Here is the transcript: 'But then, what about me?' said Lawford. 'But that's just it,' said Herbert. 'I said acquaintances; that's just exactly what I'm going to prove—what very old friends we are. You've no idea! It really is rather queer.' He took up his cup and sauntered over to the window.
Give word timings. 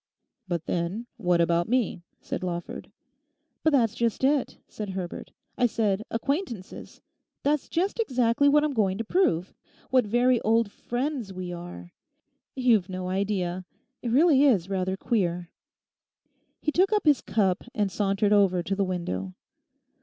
'But 0.47 0.65
then, 0.65 1.05
what 1.17 1.39
about 1.39 1.69
me?' 1.69 2.01
said 2.21 2.41
Lawford. 2.41 2.91
'But 3.61 3.69
that's 3.69 3.93
just 3.93 4.23
it,' 4.23 4.57
said 4.67 4.89
Herbert. 4.89 5.31
'I 5.59 5.67
said 5.67 6.01
acquaintances; 6.09 7.01
that's 7.43 7.69
just 7.69 7.99
exactly 7.99 8.49
what 8.49 8.63
I'm 8.63 8.73
going 8.73 8.97
to 8.97 9.03
prove—what 9.03 10.07
very 10.07 10.41
old 10.41 10.71
friends 10.71 11.31
we 11.31 11.53
are. 11.53 11.91
You've 12.55 12.89
no 12.89 13.09
idea! 13.09 13.63
It 14.01 14.09
really 14.09 14.43
is 14.43 14.71
rather 14.71 14.97
queer.' 14.97 15.51
He 16.59 16.71
took 16.71 16.91
up 16.91 17.05
his 17.05 17.21
cup 17.21 17.63
and 17.75 17.91
sauntered 17.91 18.33
over 18.33 18.63
to 18.63 18.75
the 18.75 18.83
window. 18.83 19.35